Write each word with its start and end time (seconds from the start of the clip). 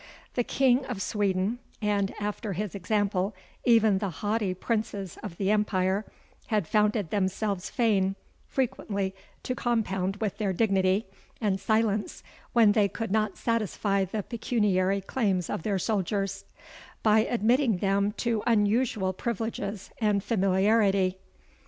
The 0.33 0.43
King 0.43 0.83
of 0.87 0.99
Sweden, 0.99 1.59
and, 1.79 2.11
after 2.19 2.53
his 2.53 2.73
example, 2.73 3.35
even 3.65 3.99
the 3.99 4.09
haughty 4.09 4.55
Princes 4.55 5.19
of 5.21 5.37
the 5.37 5.51
Empire, 5.51 6.05
had 6.47 6.67
found 6.67 6.93
themselves 6.93 7.69
fain, 7.69 8.15
frequently 8.47 9.13
to 9.43 9.53
compound 9.53 10.15
with 10.15 10.39
their 10.39 10.53
dignity, 10.53 11.05
and 11.39 11.59
silence, 11.59 12.23
when 12.51 12.71
they 12.71 12.87
could 12.89 13.11
not 13.11 13.37
satisfy 13.37 14.03
the 14.03 14.23
pecuniary 14.23 15.01
claims 15.01 15.51
of 15.51 15.61
their 15.61 15.77
soldiers, 15.77 16.45
by 17.03 17.19
admitting 17.19 17.77
them 17.77 18.11
to 18.13 18.41
unusual 18.47 19.13
privileges 19.13 19.91
and 19.99 20.23
familiarity. 20.23 21.19